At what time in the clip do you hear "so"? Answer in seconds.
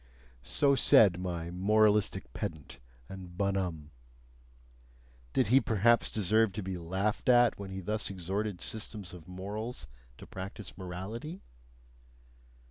0.41-0.73